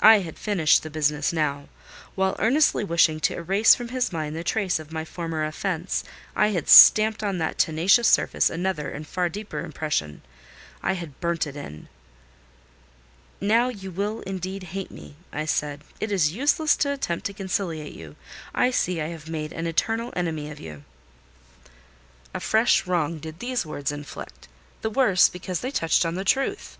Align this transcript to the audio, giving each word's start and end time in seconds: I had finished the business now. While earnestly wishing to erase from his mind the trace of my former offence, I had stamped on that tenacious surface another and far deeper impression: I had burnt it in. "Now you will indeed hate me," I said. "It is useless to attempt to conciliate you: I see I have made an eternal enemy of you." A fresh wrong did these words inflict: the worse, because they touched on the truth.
I 0.00 0.20
had 0.20 0.38
finished 0.38 0.82
the 0.82 0.88
business 0.88 1.30
now. 1.30 1.68
While 2.14 2.36
earnestly 2.38 2.84
wishing 2.84 3.20
to 3.20 3.34
erase 3.36 3.74
from 3.74 3.88
his 3.88 4.10
mind 4.10 4.34
the 4.34 4.42
trace 4.42 4.78
of 4.78 4.92
my 4.94 5.04
former 5.04 5.44
offence, 5.44 6.04
I 6.34 6.52
had 6.52 6.70
stamped 6.70 7.22
on 7.22 7.36
that 7.36 7.58
tenacious 7.58 8.08
surface 8.08 8.48
another 8.48 8.88
and 8.90 9.06
far 9.06 9.28
deeper 9.28 9.60
impression: 9.60 10.22
I 10.82 10.94
had 10.94 11.20
burnt 11.20 11.46
it 11.46 11.54
in. 11.54 11.90
"Now 13.42 13.68
you 13.68 13.90
will 13.90 14.20
indeed 14.22 14.62
hate 14.62 14.90
me," 14.90 15.16
I 15.34 15.44
said. 15.44 15.84
"It 16.00 16.10
is 16.10 16.32
useless 16.32 16.74
to 16.76 16.90
attempt 16.94 17.26
to 17.26 17.34
conciliate 17.34 17.92
you: 17.92 18.16
I 18.54 18.70
see 18.70 19.02
I 19.02 19.08
have 19.08 19.28
made 19.28 19.52
an 19.52 19.66
eternal 19.66 20.14
enemy 20.16 20.50
of 20.50 20.60
you." 20.60 20.82
A 22.32 22.40
fresh 22.40 22.86
wrong 22.86 23.18
did 23.18 23.40
these 23.40 23.66
words 23.66 23.92
inflict: 23.92 24.48
the 24.80 24.88
worse, 24.88 25.28
because 25.28 25.60
they 25.60 25.70
touched 25.70 26.06
on 26.06 26.14
the 26.14 26.24
truth. 26.24 26.78